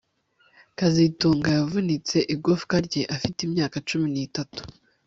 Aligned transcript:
kazitunga 0.77 1.47
yavunitse 1.57 2.17
igufwa 2.33 2.75
rye 2.85 3.03
afite 3.15 3.39
imyaka 3.47 3.77
cumi 3.89 4.07
nitatu 4.13 4.61